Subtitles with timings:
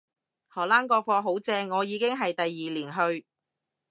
[0.47, 3.23] 荷蘭個課好正，我已經係第二年去